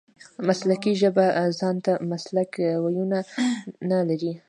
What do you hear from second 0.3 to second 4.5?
مسلکي ژبه ځان ته مسلکي وییونه لري.